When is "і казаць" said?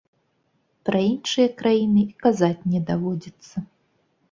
2.05-2.65